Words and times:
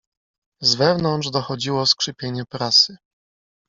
"Z 0.61 0.75
wewnątrz 0.75 1.29
dochodziło 1.29 1.85
skrzypienie 1.85 2.45
prasy." 2.45 2.97